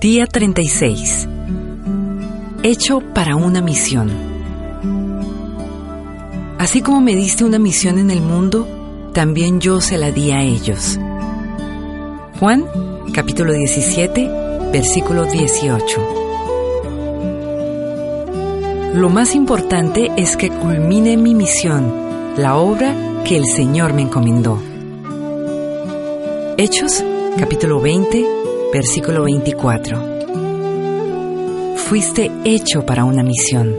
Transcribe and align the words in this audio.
Día 0.00 0.26
36. 0.26 1.28
Hecho 2.62 3.00
para 3.14 3.36
una 3.36 3.62
misión. 3.62 4.10
Así 6.58 6.82
como 6.82 7.00
me 7.00 7.14
diste 7.14 7.44
una 7.44 7.58
misión 7.58 7.98
en 7.98 8.10
el 8.10 8.20
mundo, 8.20 8.66
también 9.14 9.60
yo 9.60 9.80
se 9.80 9.96
la 9.96 10.10
di 10.10 10.30
a 10.30 10.42
ellos. 10.42 10.98
Juan, 12.38 12.66
capítulo 13.14 13.54
17, 13.54 14.30
versículo 14.72 15.24
18. 15.24 16.14
Lo 18.94 19.08
más 19.08 19.34
importante 19.34 20.10
es 20.16 20.36
que 20.36 20.50
culmine 20.50 21.16
mi 21.16 21.34
misión, 21.34 22.34
la 22.36 22.56
obra 22.56 22.94
que 23.24 23.36
el 23.36 23.46
Señor 23.46 23.94
me 23.94 24.02
encomendó. 24.02 24.60
Hechos, 26.58 27.02
capítulo 27.38 27.80
20, 27.80 28.43
versículo 28.74 29.22
24. 29.22 31.76
Fuiste 31.76 32.32
hecho 32.44 32.84
para 32.84 33.04
una 33.04 33.22
misión. 33.22 33.72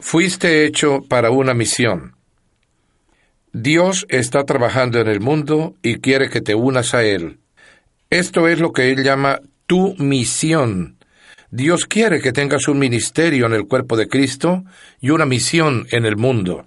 Fuiste 0.00 0.64
hecho 0.64 1.02
para 1.06 1.30
una 1.30 1.52
misión. 1.52 2.16
Dios 3.52 4.06
está 4.08 4.44
trabajando 4.44 5.00
en 5.00 5.08
el 5.08 5.20
mundo 5.20 5.74
y 5.82 5.96
quiere 5.96 6.30
que 6.30 6.40
te 6.40 6.54
unas 6.54 6.94
a 6.94 7.04
Él. 7.04 7.40
Esto 8.08 8.48
es 8.48 8.58
lo 8.58 8.72
que 8.72 8.90
Él 8.90 9.04
llama 9.04 9.40
tu 9.66 9.94
misión 9.98 10.96
Dios 11.50 11.84
quiere 11.84 12.22
que 12.22 12.32
tengas 12.32 12.68
un 12.68 12.78
ministerio 12.78 13.44
en 13.44 13.52
el 13.52 13.66
cuerpo 13.66 13.98
de 13.98 14.08
Cristo 14.08 14.64
y 15.02 15.10
una 15.10 15.26
misión 15.26 15.86
en 15.90 16.06
el 16.06 16.16
mundo. 16.16 16.66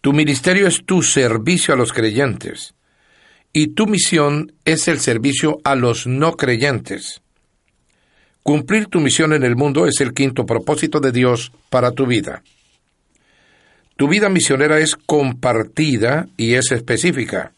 Tu 0.00 0.14
ministerio 0.14 0.66
es 0.66 0.86
tu 0.86 1.02
servicio 1.02 1.74
a 1.74 1.76
los 1.76 1.92
creyentes 1.92 2.74
y 3.54 3.68
tu 3.68 3.86
misión 3.86 4.52
es 4.66 4.88
el 4.88 4.98
servicio 5.00 5.60
a 5.64 5.76
los 5.76 6.06
no 6.06 6.32
creyentes. 6.32 7.22
Cumplir 8.42 8.88
tu 8.88 9.00
misión 9.00 9.32
en 9.32 9.44
el 9.44 9.56
mundo 9.56 9.86
es 9.86 10.00
el 10.00 10.12
quinto 10.12 10.44
propósito 10.44 11.00
de 11.00 11.12
Dios 11.12 11.52
para 11.70 11.92
tu 11.92 12.04
vida. 12.04 12.42
Tu 13.96 14.08
vida 14.08 14.28
misionera 14.28 14.80
es 14.80 14.96
compartida 14.96 16.26
y 16.36 16.54
es 16.54 16.72
específica. 16.72 17.52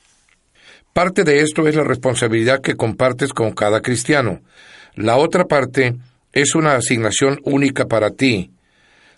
Parte 0.93 1.25
de 1.25 1.41
esto 1.41 1.67
es 1.67 1.75
la 1.75 1.83
responsabilidad 1.83 2.61
que 2.61 2.77
compartes 2.77 3.33
con 3.33 3.53
cada 3.53 3.81
cristiano, 3.81 4.43
la 4.97 5.17
otra 5.17 5.45
parte 5.45 5.95
es 6.33 6.55
una 6.55 6.75
asignación 6.75 7.41
única 7.45 7.87
para 7.87 8.11
ti. 8.11 8.51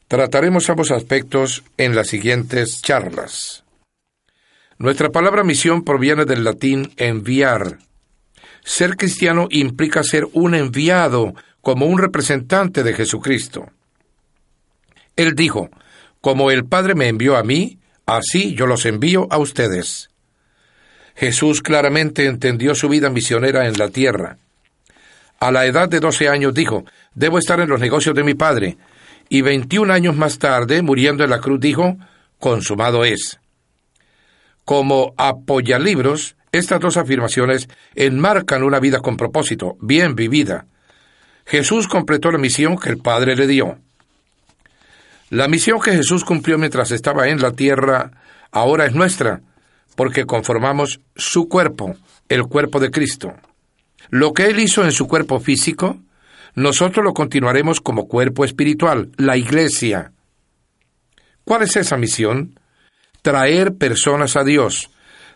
Trataremos 0.06 0.70
ambos 0.70 0.92
aspectos 0.92 1.64
en 1.76 1.96
las 1.96 2.06
siguientes 2.06 2.82
charlas. 2.82 3.64
Nuestra 4.78 5.10
palabra 5.10 5.42
misión 5.42 5.82
proviene 5.82 6.24
del 6.24 6.44
latín 6.44 6.92
enviar. 6.98 7.78
Ser 8.62 8.96
cristiano 8.96 9.48
implica 9.50 10.04
ser 10.04 10.28
un 10.32 10.54
enviado 10.54 11.34
como 11.62 11.86
un 11.86 11.98
representante 11.98 12.84
de 12.84 12.94
Jesucristo. 12.94 13.66
Él 15.16 15.34
dijo, 15.34 15.68
como 16.20 16.52
el 16.52 16.64
Padre 16.64 16.94
me 16.94 17.08
envió 17.08 17.36
a 17.36 17.42
mí, 17.42 17.80
así 18.06 18.54
yo 18.54 18.68
los 18.68 18.86
envío 18.86 19.26
a 19.30 19.38
ustedes. 19.38 20.10
Jesús 21.16 21.60
claramente 21.60 22.26
entendió 22.26 22.76
su 22.76 22.88
vida 22.88 23.10
misionera 23.10 23.66
en 23.66 23.76
la 23.78 23.88
tierra. 23.88 24.38
A 25.40 25.50
la 25.50 25.66
edad 25.66 25.88
de 25.88 25.98
12 25.98 26.28
años 26.28 26.54
dijo, 26.54 26.84
debo 27.14 27.38
estar 27.38 27.58
en 27.58 27.68
los 27.68 27.80
negocios 27.80 28.14
de 28.14 28.22
mi 28.22 28.34
padre. 28.34 28.78
Y 29.28 29.42
21 29.42 29.92
años 29.92 30.14
más 30.14 30.38
tarde, 30.38 30.82
muriendo 30.82 31.24
en 31.24 31.30
la 31.30 31.40
cruz, 31.40 31.58
dijo, 31.58 31.96
consumado 32.38 33.04
es. 33.04 33.40
Como 34.68 35.14
apoyalibros, 35.16 36.36
estas 36.52 36.78
dos 36.78 36.98
afirmaciones 36.98 37.70
enmarcan 37.94 38.62
una 38.62 38.80
vida 38.80 39.00
con 39.00 39.16
propósito, 39.16 39.78
bien 39.80 40.14
vivida. 40.14 40.66
Jesús 41.46 41.88
completó 41.88 42.30
la 42.30 42.36
misión 42.36 42.76
que 42.76 42.90
el 42.90 42.98
Padre 42.98 43.34
le 43.34 43.46
dio. 43.46 43.78
La 45.30 45.48
misión 45.48 45.80
que 45.80 45.92
Jesús 45.92 46.22
cumplió 46.22 46.58
mientras 46.58 46.90
estaba 46.90 47.28
en 47.28 47.40
la 47.40 47.52
tierra 47.52 48.10
ahora 48.52 48.84
es 48.84 48.94
nuestra, 48.94 49.40
porque 49.96 50.26
conformamos 50.26 51.00
su 51.16 51.48
cuerpo, 51.48 51.96
el 52.28 52.42
cuerpo 52.42 52.78
de 52.78 52.90
Cristo. 52.90 53.32
Lo 54.10 54.34
que 54.34 54.48
Él 54.48 54.60
hizo 54.60 54.84
en 54.84 54.92
su 54.92 55.08
cuerpo 55.08 55.40
físico, 55.40 55.96
nosotros 56.54 57.02
lo 57.02 57.14
continuaremos 57.14 57.80
como 57.80 58.06
cuerpo 58.06 58.44
espiritual, 58.44 59.12
la 59.16 59.38
iglesia. 59.38 60.12
¿Cuál 61.44 61.62
es 61.62 61.74
esa 61.74 61.96
misión? 61.96 62.57
Traer 63.22 63.76
personas 63.76 64.36
a 64.36 64.44
Dios. 64.44 64.90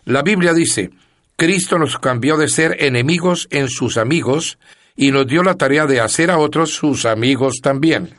La 0.05 0.21
Biblia 0.21 0.53
dice, 0.53 0.91
Cristo 1.35 1.77
nos 1.77 1.97
cambió 1.97 2.37
de 2.37 2.47
ser 2.47 2.83
enemigos 2.83 3.47
en 3.51 3.69
sus 3.69 3.97
amigos 3.97 4.57
y 4.95 5.11
nos 5.11 5.27
dio 5.27 5.43
la 5.43 5.55
tarea 5.55 5.85
de 5.85 5.99
hacer 5.99 6.29
a 6.29 6.37
otros 6.37 6.73
sus 6.73 7.05
amigos 7.05 7.59
también. 7.61 8.15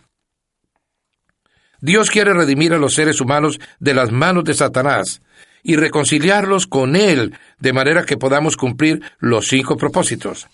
Dios 1.80 2.10
quiere 2.10 2.32
redimir 2.32 2.72
a 2.72 2.78
los 2.78 2.94
seres 2.94 3.20
humanos 3.20 3.60
de 3.78 3.94
las 3.94 4.10
manos 4.10 4.44
de 4.44 4.54
Satanás 4.54 5.20
y 5.62 5.76
reconciliarlos 5.76 6.66
con 6.66 6.96
Él, 6.96 7.36
de 7.58 7.72
manera 7.72 8.04
que 8.04 8.16
podamos 8.16 8.56
cumplir 8.56 9.02
los 9.18 9.48
cinco 9.48 9.76
propósitos. 9.76 10.46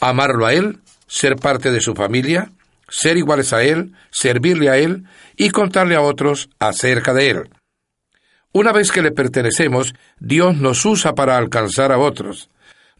Amarlo 0.00 0.46
a 0.46 0.54
Él, 0.54 0.80
ser 1.06 1.36
parte 1.36 1.70
de 1.70 1.80
su 1.80 1.94
familia, 1.94 2.50
ser 2.88 3.16
iguales 3.16 3.52
a 3.52 3.62
Él, 3.62 3.92
servirle 4.10 4.70
a 4.70 4.78
Él 4.78 5.04
y 5.36 5.50
contarle 5.50 5.96
a 5.96 6.00
otros 6.00 6.50
acerca 6.58 7.12
de 7.14 7.30
Él. 7.30 7.50
Una 8.56 8.70
vez 8.70 8.92
que 8.92 9.02
le 9.02 9.10
pertenecemos, 9.10 9.96
Dios 10.20 10.56
nos 10.56 10.86
usa 10.86 11.16
para 11.16 11.36
alcanzar 11.36 11.90
a 11.90 11.98
otros, 11.98 12.50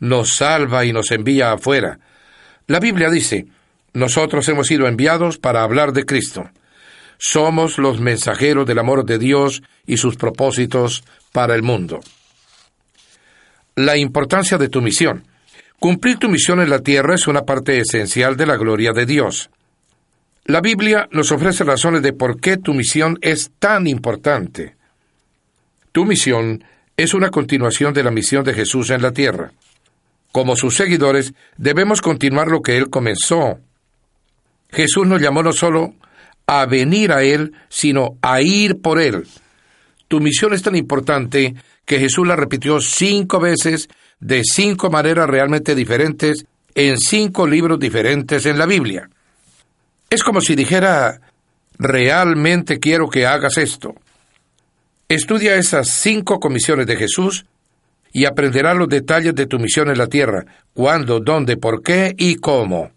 nos 0.00 0.34
salva 0.34 0.84
y 0.84 0.92
nos 0.92 1.12
envía 1.12 1.52
afuera. 1.52 2.00
La 2.66 2.80
Biblia 2.80 3.08
dice, 3.08 3.46
nosotros 3.92 4.48
hemos 4.48 4.66
sido 4.66 4.88
enviados 4.88 5.38
para 5.38 5.62
hablar 5.62 5.92
de 5.92 6.04
Cristo. 6.04 6.50
Somos 7.18 7.78
los 7.78 8.00
mensajeros 8.00 8.66
del 8.66 8.80
amor 8.80 9.04
de 9.04 9.20
Dios 9.20 9.62
y 9.86 9.98
sus 9.98 10.16
propósitos 10.16 11.04
para 11.30 11.54
el 11.54 11.62
mundo. 11.62 12.00
La 13.76 13.96
importancia 13.96 14.58
de 14.58 14.68
tu 14.68 14.82
misión. 14.82 15.24
Cumplir 15.78 16.18
tu 16.18 16.28
misión 16.28 16.62
en 16.62 16.70
la 16.70 16.80
tierra 16.80 17.14
es 17.14 17.28
una 17.28 17.42
parte 17.42 17.78
esencial 17.78 18.36
de 18.36 18.46
la 18.46 18.56
gloria 18.56 18.90
de 18.92 19.06
Dios. 19.06 19.50
La 20.46 20.60
Biblia 20.60 21.08
nos 21.12 21.30
ofrece 21.30 21.62
razones 21.62 22.02
de 22.02 22.12
por 22.12 22.40
qué 22.40 22.56
tu 22.56 22.74
misión 22.74 23.18
es 23.22 23.52
tan 23.60 23.86
importante. 23.86 24.74
Tu 25.94 26.04
misión 26.04 26.64
es 26.96 27.14
una 27.14 27.30
continuación 27.30 27.94
de 27.94 28.02
la 28.02 28.10
misión 28.10 28.42
de 28.42 28.52
Jesús 28.52 28.90
en 28.90 29.00
la 29.00 29.12
tierra. 29.12 29.52
Como 30.32 30.56
sus 30.56 30.74
seguidores, 30.74 31.34
debemos 31.56 32.00
continuar 32.02 32.48
lo 32.48 32.62
que 32.62 32.76
Él 32.76 32.90
comenzó. 32.90 33.60
Jesús 34.72 35.06
nos 35.06 35.22
llamó 35.22 35.44
no 35.44 35.52
solo 35.52 35.94
a 36.48 36.66
venir 36.66 37.12
a 37.12 37.22
Él, 37.22 37.52
sino 37.68 38.18
a 38.22 38.42
ir 38.42 38.80
por 38.80 39.00
Él. 39.00 39.24
Tu 40.08 40.18
misión 40.18 40.52
es 40.52 40.64
tan 40.64 40.74
importante 40.74 41.54
que 41.84 42.00
Jesús 42.00 42.26
la 42.26 42.34
repitió 42.34 42.80
cinco 42.80 43.38
veces 43.38 43.88
de 44.18 44.42
cinco 44.42 44.90
maneras 44.90 45.30
realmente 45.30 45.76
diferentes 45.76 46.44
en 46.74 46.98
cinco 46.98 47.46
libros 47.46 47.78
diferentes 47.78 48.46
en 48.46 48.58
la 48.58 48.66
Biblia. 48.66 49.08
Es 50.10 50.24
como 50.24 50.40
si 50.40 50.56
dijera, 50.56 51.20
realmente 51.78 52.80
quiero 52.80 53.08
que 53.08 53.26
hagas 53.26 53.58
esto. 53.58 53.94
Estudia 55.08 55.56
esas 55.56 55.88
cinco 55.88 56.40
comisiones 56.40 56.86
de 56.86 56.96
Jesús 56.96 57.44
y 58.10 58.24
aprenderás 58.24 58.76
los 58.76 58.88
detalles 58.88 59.34
de 59.34 59.46
tu 59.46 59.58
misión 59.58 59.90
en 59.90 59.98
la 59.98 60.06
tierra, 60.06 60.46
cuándo, 60.72 61.20
dónde, 61.20 61.58
por 61.58 61.82
qué 61.82 62.14
y 62.16 62.36
cómo. 62.36 62.90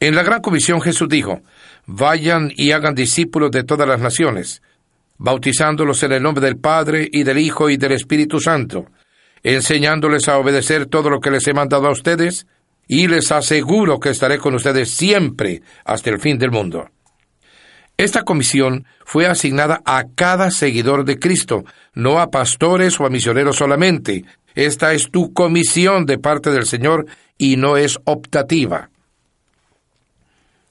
En 0.00 0.16
la 0.16 0.24
gran 0.24 0.40
comisión 0.40 0.80
Jesús 0.80 1.08
dijo, 1.08 1.42
vayan 1.86 2.50
y 2.56 2.72
hagan 2.72 2.94
discípulos 2.94 3.52
de 3.52 3.62
todas 3.62 3.86
las 3.86 4.00
naciones, 4.00 4.62
bautizándolos 5.16 6.02
en 6.02 6.12
el 6.12 6.22
nombre 6.22 6.44
del 6.44 6.56
Padre 6.56 7.08
y 7.10 7.22
del 7.22 7.38
Hijo 7.38 7.70
y 7.70 7.76
del 7.76 7.92
Espíritu 7.92 8.40
Santo, 8.40 8.86
enseñándoles 9.44 10.28
a 10.28 10.38
obedecer 10.38 10.86
todo 10.86 11.08
lo 11.08 11.20
que 11.20 11.30
les 11.30 11.46
he 11.46 11.54
mandado 11.54 11.86
a 11.86 11.92
ustedes, 11.92 12.46
y 12.88 13.06
les 13.06 13.30
aseguro 13.30 14.00
que 14.00 14.10
estaré 14.10 14.38
con 14.38 14.54
ustedes 14.54 14.90
siempre 14.90 15.62
hasta 15.84 16.10
el 16.10 16.18
fin 16.18 16.36
del 16.36 16.50
mundo. 16.50 16.90
Esta 17.96 18.22
comisión 18.22 18.86
fue 19.04 19.26
asignada 19.26 19.80
a 19.84 20.04
cada 20.14 20.50
seguidor 20.50 21.04
de 21.04 21.18
Cristo, 21.18 21.64
no 21.94 22.18
a 22.18 22.30
pastores 22.30 22.98
o 22.98 23.06
a 23.06 23.10
misioneros 23.10 23.56
solamente. 23.56 24.24
Esta 24.54 24.92
es 24.94 25.10
tu 25.10 25.32
comisión 25.32 26.04
de 26.06 26.18
parte 26.18 26.50
del 26.50 26.66
Señor 26.66 27.06
y 27.38 27.56
no 27.56 27.76
es 27.76 27.98
optativa. 28.04 28.90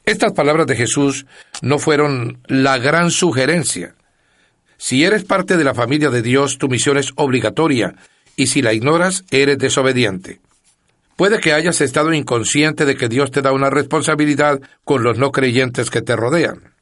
Estas 0.05 0.33
palabras 0.33 0.67
de 0.67 0.75
Jesús 0.75 1.25
no 1.61 1.79
fueron 1.79 2.39
la 2.47 2.77
gran 2.77 3.09
sugerencia. 3.09 3.95
Si 4.77 5.05
eres 5.05 5.23
parte 5.23 5.55
de 5.55 5.63
la 5.63 5.73
familia 5.73 6.09
de 6.09 6.21
Dios, 6.21 6.57
tu 6.57 6.67
misión 6.67 6.97
es 6.97 7.13
obligatoria, 7.15 7.95
y 8.35 8.47
si 8.47 8.61
la 8.61 8.73
ignoras, 8.73 9.23
eres 9.31 9.57
desobediente. 9.59 10.41
Puede 11.15 11.39
que 11.39 11.53
hayas 11.53 11.79
estado 11.79 12.11
inconsciente 12.11 12.83
de 12.83 12.97
que 12.97 13.07
Dios 13.07 13.31
te 13.31 13.41
da 13.41 13.53
una 13.53 13.69
responsabilidad 13.69 14.59
con 14.83 15.03
los 15.03 15.17
no 15.17 15.31
creyentes 15.31 15.89
que 15.89 16.01
te 16.01 16.17
rodean. 16.17 16.72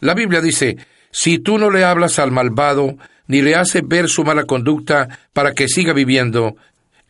La 0.00 0.14
Biblia 0.14 0.40
dice, 0.40 0.76
si 1.10 1.38
tú 1.38 1.58
no 1.58 1.70
le 1.70 1.84
hablas 1.84 2.18
al 2.18 2.30
malvado, 2.30 2.96
ni 3.26 3.42
le 3.42 3.54
haces 3.54 3.82
ver 3.86 4.08
su 4.08 4.24
mala 4.24 4.44
conducta 4.44 5.08
para 5.32 5.52
que 5.52 5.68
siga 5.68 5.92
viviendo, 5.92 6.56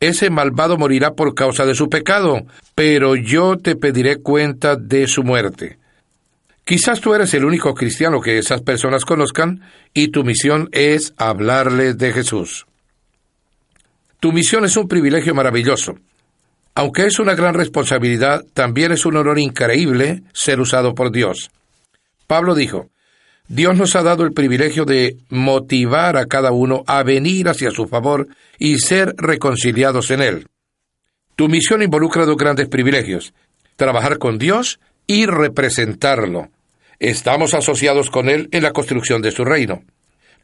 ese 0.00 0.30
malvado 0.30 0.76
morirá 0.76 1.14
por 1.14 1.34
causa 1.34 1.64
de 1.64 1.74
su 1.74 1.88
pecado, 1.88 2.46
pero 2.74 3.16
yo 3.16 3.56
te 3.56 3.76
pediré 3.76 4.16
cuenta 4.16 4.76
de 4.76 5.06
su 5.08 5.22
muerte. 5.22 5.78
Quizás 6.64 7.00
tú 7.00 7.14
eres 7.14 7.32
el 7.34 7.44
único 7.44 7.74
cristiano 7.74 8.20
que 8.20 8.38
esas 8.38 8.60
personas 8.60 9.04
conozcan 9.04 9.62
y 9.94 10.08
tu 10.08 10.24
misión 10.24 10.68
es 10.72 11.14
hablarles 11.16 11.96
de 11.96 12.12
Jesús. 12.12 12.66
Tu 14.20 14.32
misión 14.32 14.64
es 14.64 14.76
un 14.76 14.88
privilegio 14.88 15.34
maravilloso. 15.34 15.94
Aunque 16.74 17.06
es 17.06 17.18
una 17.18 17.34
gran 17.34 17.54
responsabilidad, 17.54 18.44
también 18.52 18.92
es 18.92 19.06
un 19.06 19.16
honor 19.16 19.38
increíble 19.38 20.22
ser 20.32 20.60
usado 20.60 20.94
por 20.94 21.10
Dios. 21.10 21.50
Pablo 22.26 22.54
dijo, 22.54 22.90
Dios 23.48 23.76
nos 23.76 23.94
ha 23.94 24.02
dado 24.02 24.24
el 24.24 24.32
privilegio 24.32 24.84
de 24.84 25.16
motivar 25.28 26.16
a 26.16 26.26
cada 26.26 26.50
uno 26.50 26.82
a 26.86 27.02
venir 27.02 27.48
hacia 27.48 27.70
su 27.70 27.86
favor 27.86 28.28
y 28.58 28.78
ser 28.78 29.14
reconciliados 29.16 30.10
en 30.10 30.22
Él. 30.22 30.48
Tu 31.36 31.48
misión 31.48 31.82
involucra 31.82 32.26
dos 32.26 32.36
grandes 32.36 32.68
privilegios, 32.68 33.34
trabajar 33.76 34.18
con 34.18 34.38
Dios 34.38 34.80
y 35.06 35.26
representarlo. 35.26 36.48
Estamos 36.98 37.54
asociados 37.54 38.10
con 38.10 38.28
Él 38.28 38.48
en 38.52 38.62
la 38.62 38.72
construcción 38.72 39.22
de 39.22 39.30
su 39.30 39.44
reino. 39.44 39.84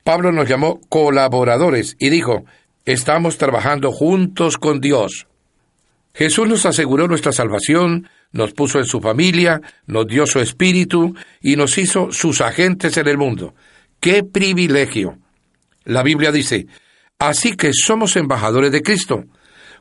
Pablo 0.04 0.32
nos 0.32 0.48
llamó 0.48 0.80
colaboradores 0.88 1.96
y 1.98 2.10
dijo, 2.10 2.44
estamos 2.84 3.38
trabajando 3.38 3.90
juntos 3.90 4.58
con 4.58 4.80
Dios. 4.80 5.26
Jesús 6.14 6.46
nos 6.46 6.66
aseguró 6.66 7.08
nuestra 7.08 7.32
salvación, 7.32 8.08
nos 8.32 8.52
puso 8.52 8.78
en 8.78 8.86
su 8.86 9.00
familia, 9.00 9.60
nos 9.86 10.06
dio 10.06 10.26
su 10.26 10.40
espíritu 10.40 11.14
y 11.40 11.56
nos 11.56 11.76
hizo 11.78 12.12
sus 12.12 12.40
agentes 12.40 12.96
en 12.96 13.08
el 13.08 13.18
mundo. 13.18 13.54
¡Qué 14.00 14.24
privilegio! 14.24 15.18
La 15.84 16.02
Biblia 16.02 16.32
dice, 16.32 16.66
así 17.18 17.52
que 17.52 17.72
somos 17.72 18.16
embajadores 18.16 18.72
de 18.72 18.82
Cristo, 18.82 19.24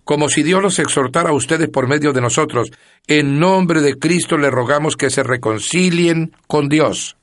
como 0.04 0.30
si 0.30 0.44
Dios 0.44 0.62
los 0.62 0.80
exhortara 0.80 1.30
a 1.30 1.34
ustedes 1.34 1.70
por 1.70 1.88
medio 1.88 2.12
de 2.12 2.22
nosotros. 2.22 2.72
En 3.08 3.40
nombre 3.40 3.82
de 3.82 3.98
Cristo 3.98 4.38
le 4.38 4.50
rogamos 4.50 4.98
que 4.98 5.10
se 5.10 5.24
reconcilien 5.24 6.36
con 6.48 6.70
Dios. 6.70 7.18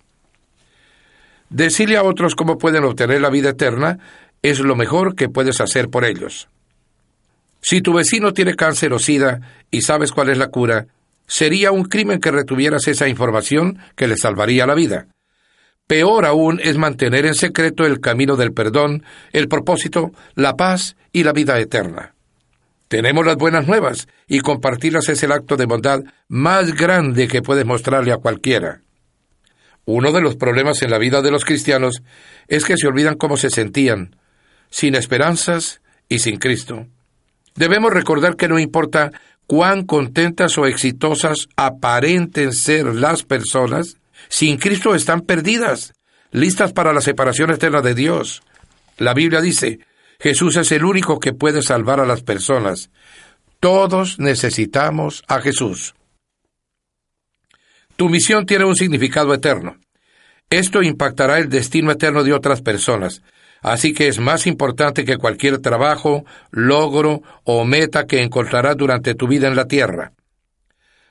Decirle 1.50 1.96
a 1.96 2.02
otros 2.02 2.34
cómo 2.34 2.58
pueden 2.58 2.84
obtener 2.84 3.20
la 3.20 3.30
vida 3.30 3.50
eterna 3.50 3.98
es 4.42 4.60
lo 4.60 4.76
mejor 4.76 5.14
que 5.14 5.28
puedes 5.28 5.60
hacer 5.60 5.88
por 5.88 6.04
ellos. 6.04 6.48
Si 7.60 7.80
tu 7.80 7.94
vecino 7.94 8.32
tiene 8.32 8.54
cáncer 8.54 8.92
o 8.92 8.98
sida 8.98 9.40
y 9.70 9.82
sabes 9.82 10.12
cuál 10.12 10.30
es 10.30 10.38
la 10.38 10.48
cura, 10.48 10.86
Sería 11.28 11.70
un 11.70 11.84
crimen 11.84 12.20
que 12.20 12.32
retuvieras 12.32 12.88
esa 12.88 13.06
información 13.06 13.78
que 13.94 14.08
le 14.08 14.16
salvaría 14.16 14.66
la 14.66 14.74
vida. 14.74 15.06
Peor 15.86 16.24
aún 16.24 16.58
es 16.62 16.76
mantener 16.76 17.26
en 17.26 17.34
secreto 17.34 17.86
el 17.86 18.00
camino 18.00 18.36
del 18.36 18.52
perdón, 18.52 19.04
el 19.32 19.46
propósito, 19.46 20.10
la 20.34 20.56
paz 20.56 20.96
y 21.12 21.22
la 21.24 21.32
vida 21.32 21.58
eterna. 21.60 22.14
Tenemos 22.88 23.26
las 23.26 23.36
buenas 23.36 23.66
nuevas 23.66 24.08
y 24.26 24.40
compartirlas 24.40 25.10
es 25.10 25.22
el 25.22 25.32
acto 25.32 25.56
de 25.56 25.66
bondad 25.66 26.00
más 26.28 26.74
grande 26.74 27.28
que 27.28 27.42
puedes 27.42 27.66
mostrarle 27.66 28.12
a 28.12 28.16
cualquiera. 28.16 28.80
Uno 29.84 30.12
de 30.12 30.22
los 30.22 30.36
problemas 30.36 30.82
en 30.82 30.90
la 30.90 30.98
vida 30.98 31.20
de 31.20 31.30
los 31.30 31.44
cristianos 31.44 32.02
es 32.46 32.64
que 32.64 32.78
se 32.78 32.86
olvidan 32.86 33.16
cómo 33.16 33.36
se 33.36 33.50
sentían, 33.50 34.16
sin 34.70 34.94
esperanzas 34.94 35.82
y 36.08 36.20
sin 36.20 36.38
Cristo. 36.38 36.86
Debemos 37.54 37.92
recordar 37.92 38.36
que 38.36 38.48
no 38.48 38.58
importa 38.58 39.12
cuán 39.48 39.84
contentas 39.86 40.58
o 40.58 40.66
exitosas 40.66 41.48
aparenten 41.56 42.52
ser 42.52 42.94
las 42.94 43.22
personas, 43.22 43.96
sin 44.28 44.58
Cristo 44.58 44.94
están 44.94 45.22
perdidas, 45.22 45.94
listas 46.30 46.72
para 46.74 46.92
la 46.92 47.00
separación 47.00 47.50
eterna 47.50 47.80
de 47.80 47.94
Dios. 47.94 48.42
La 48.98 49.14
Biblia 49.14 49.40
dice, 49.40 49.80
Jesús 50.20 50.56
es 50.58 50.70
el 50.70 50.84
único 50.84 51.18
que 51.18 51.32
puede 51.32 51.62
salvar 51.62 51.98
a 51.98 52.04
las 52.04 52.22
personas. 52.22 52.90
Todos 53.58 54.18
necesitamos 54.18 55.24
a 55.28 55.40
Jesús. 55.40 55.94
Tu 57.96 58.10
misión 58.10 58.44
tiene 58.44 58.66
un 58.66 58.76
significado 58.76 59.32
eterno. 59.32 59.78
Esto 60.50 60.82
impactará 60.82 61.38
el 61.38 61.48
destino 61.48 61.90
eterno 61.90 62.22
de 62.22 62.34
otras 62.34 62.60
personas, 62.60 63.22
Así 63.60 63.92
que 63.92 64.08
es 64.08 64.18
más 64.18 64.46
importante 64.46 65.04
que 65.04 65.16
cualquier 65.16 65.58
trabajo, 65.58 66.24
logro 66.50 67.22
o 67.44 67.64
meta 67.64 68.06
que 68.06 68.22
encontrarás 68.22 68.76
durante 68.76 69.14
tu 69.14 69.26
vida 69.26 69.48
en 69.48 69.56
la 69.56 69.66
tierra. 69.66 70.12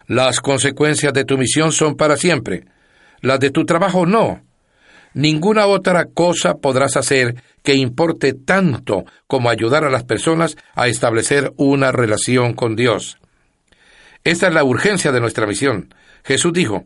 Las 0.08 0.40
consecuencias 0.40 1.14
de 1.14 1.26
tu 1.26 1.38
misión 1.38 1.72
son 1.72 1.96
para 1.96 2.16
siempre. 2.16 2.66
Las 3.22 3.40
de 3.40 3.50
tu 3.50 3.66
trabajo 3.66 4.06
no. 4.06 4.42
Ninguna 5.14 5.66
otra 5.66 6.06
cosa 6.06 6.56
podrás 6.56 6.96
hacer 6.96 7.36
que 7.64 7.76
importe 7.76 8.34
tanto 8.34 9.04
como 9.26 9.50
ayudar 9.50 9.84
a 9.84 9.90
las 9.90 10.04
personas 10.04 10.56
a 10.76 10.88
establecer 10.88 11.52
una 11.58 11.92
relación 11.92 12.54
con 12.54 12.76
Dios. 12.76 13.18
Esta 14.24 14.48
es 14.48 14.54
la 14.54 14.64
urgencia 14.64 15.12
de 15.12 15.20
nuestra 15.20 15.48
misión. 15.48 15.94
Jesús 16.24 16.54
dijo, 16.54 16.86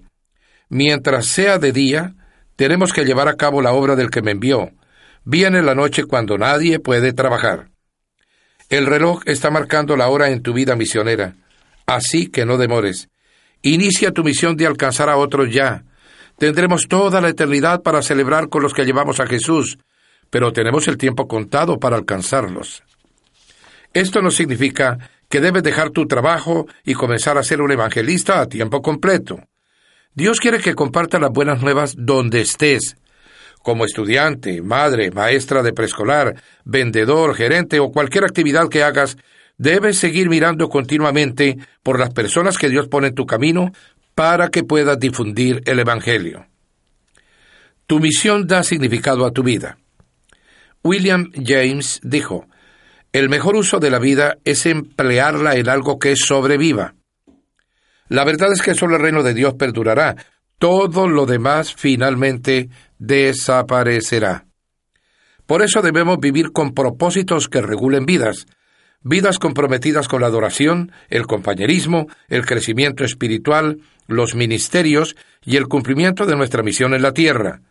Mientras 0.69 1.25
sea 1.25 1.57
de 1.59 1.73
día, 1.73 2.15
tenemos 2.55 2.93
que 2.93 3.03
llevar 3.03 3.27
a 3.27 3.35
cabo 3.35 3.61
la 3.61 3.73
obra 3.73 3.95
del 3.95 4.09
que 4.09 4.21
me 4.21 4.31
envió, 4.31 4.71
Viene 5.23 5.61
la 5.61 5.75
noche 5.75 6.05
cuando 6.05 6.37
nadie 6.37 6.79
puede 6.79 7.13
trabajar. 7.13 7.69
El 8.69 8.87
reloj 8.87 9.21
está 9.25 9.51
marcando 9.51 9.95
la 9.95 10.07
hora 10.07 10.29
en 10.29 10.41
tu 10.41 10.53
vida 10.53 10.75
misionera, 10.75 11.35
así 11.85 12.27
que 12.27 12.45
no 12.45 12.57
demores. 12.57 13.09
Inicia 13.61 14.11
tu 14.11 14.23
misión 14.23 14.57
de 14.57 14.65
alcanzar 14.65 15.09
a 15.09 15.17
otros 15.17 15.53
ya. 15.53 15.83
Tendremos 16.37 16.87
toda 16.87 17.21
la 17.21 17.29
eternidad 17.29 17.83
para 17.83 18.01
celebrar 18.01 18.49
con 18.49 18.63
los 18.63 18.73
que 18.73 18.85
llevamos 18.85 19.19
a 19.19 19.27
Jesús, 19.27 19.77
pero 20.31 20.53
tenemos 20.53 20.87
el 20.87 20.97
tiempo 20.97 21.27
contado 21.27 21.79
para 21.79 21.97
alcanzarlos. 21.97 22.81
Esto 23.93 24.21
no 24.21 24.31
significa 24.31 24.97
que 25.29 25.41
debes 25.41 25.61
dejar 25.61 25.91
tu 25.91 26.07
trabajo 26.07 26.65
y 26.83 26.93
comenzar 26.93 27.37
a 27.37 27.43
ser 27.43 27.61
un 27.61 27.71
evangelista 27.71 28.41
a 28.41 28.47
tiempo 28.47 28.81
completo. 28.81 29.39
Dios 30.15 30.39
quiere 30.39 30.59
que 30.59 30.73
compartas 30.73 31.21
las 31.21 31.31
buenas 31.31 31.61
nuevas 31.61 31.93
donde 31.97 32.41
estés, 32.41 32.97
como 33.63 33.85
estudiante, 33.85 34.61
madre, 34.61 35.11
maestra 35.11 35.63
de 35.63 35.73
preescolar, 35.73 36.41
vendedor, 36.65 37.35
gerente 37.35 37.79
o 37.79 37.91
cualquier 37.91 38.23
actividad 38.23 38.69
que 38.69 38.83
hagas, 38.83 39.17
debes 39.57 39.97
seguir 39.97 40.29
mirando 40.29 40.69
continuamente 40.69 41.57
por 41.83 41.99
las 41.99 42.11
personas 42.11 42.57
que 42.57 42.69
Dios 42.69 42.87
pone 42.87 43.09
en 43.09 43.15
tu 43.15 43.25
camino 43.25 43.71
para 44.15 44.49
que 44.49 44.63
puedas 44.63 44.99
difundir 44.99 45.61
el 45.65 45.79
Evangelio. 45.79 46.47
Tu 47.87 47.99
misión 47.99 48.47
da 48.47 48.63
significado 48.63 49.25
a 49.25 49.31
tu 49.31 49.43
vida. 49.43 49.77
William 50.83 51.31
James 51.33 51.99
dijo, 52.03 52.47
el 53.13 53.29
mejor 53.29 53.55
uso 53.55 53.79
de 53.79 53.91
la 53.91 53.99
vida 53.99 54.37
es 54.45 54.65
emplearla 54.65 55.55
en 55.55 55.69
algo 55.69 55.99
que 55.99 56.15
sobreviva. 56.15 56.95
La 58.07 58.23
verdad 58.23 58.51
es 58.53 58.61
que 58.61 58.73
solo 58.73 58.95
el 58.95 59.01
reino 59.01 59.21
de 59.21 59.33
Dios 59.33 59.53
perdurará, 59.55 60.15
todo 60.61 61.09
lo 61.09 61.25
demás 61.25 61.73
finalmente 61.73 62.69
desaparecerá. 62.99 64.45
Por 65.47 65.63
eso 65.63 65.81
debemos 65.81 66.19
vivir 66.19 66.51
con 66.51 66.75
propósitos 66.75 67.49
que 67.49 67.63
regulen 67.63 68.05
vidas, 68.05 68.45
vidas 69.01 69.39
comprometidas 69.39 70.07
con 70.07 70.21
la 70.21 70.27
adoración, 70.27 70.91
el 71.09 71.25
compañerismo, 71.25 72.05
el 72.27 72.45
crecimiento 72.45 73.03
espiritual, 73.03 73.79
los 74.05 74.35
ministerios 74.35 75.15
y 75.43 75.57
el 75.57 75.67
cumplimiento 75.67 76.27
de 76.27 76.35
nuestra 76.35 76.61
misión 76.61 76.93
en 76.93 77.01
la 77.01 77.13
tierra. 77.13 77.61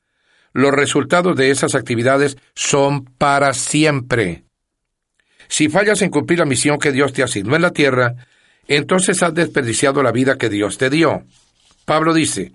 Los 0.53 0.73
resultados 0.73 1.37
de 1.37 1.53
esas 1.53 1.77
actividades 1.77 2.39
son 2.57 3.05
para 3.05 3.55
siempre. 3.55 4.43
Si 5.47 5.69
fallas 5.69 6.03
en 6.03 6.11
cumplir 6.11 6.41
la 6.41 6.45
misión 6.45 6.77
que 6.81 6.91
Dios 6.91 7.13
te 7.13 7.23
asignó 7.23 7.55
en 7.55 7.63
la 7.63 7.71
tierra, 7.71 8.17
entonces 8.67 9.23
has 9.23 9.33
desperdiciado 9.33 10.03
la 10.03 10.11
vida 10.11 10.39
que 10.39 10.49
Dios 10.49 10.77
te 10.77 10.91
dio. 10.91 11.23
Pablo 11.85 12.13
dice, 12.13 12.53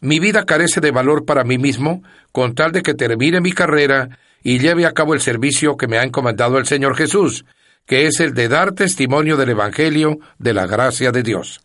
mi 0.00 0.20
vida 0.20 0.44
carece 0.44 0.80
de 0.80 0.90
valor 0.90 1.24
para 1.24 1.44
mí 1.44 1.58
mismo, 1.58 2.02
con 2.32 2.54
tal 2.54 2.72
de 2.72 2.82
que 2.82 2.94
termine 2.94 3.40
mi 3.40 3.52
carrera 3.52 4.18
y 4.42 4.58
lleve 4.58 4.86
a 4.86 4.92
cabo 4.92 5.14
el 5.14 5.20
servicio 5.20 5.76
que 5.76 5.88
me 5.88 5.98
ha 5.98 6.04
encomendado 6.04 6.58
el 6.58 6.66
Señor 6.66 6.96
Jesús, 6.96 7.44
que 7.86 8.06
es 8.06 8.20
el 8.20 8.34
de 8.34 8.48
dar 8.48 8.72
testimonio 8.72 9.36
del 9.36 9.50
Evangelio 9.50 10.18
de 10.38 10.54
la 10.54 10.66
gracia 10.66 11.10
de 11.10 11.22
Dios. 11.22 11.60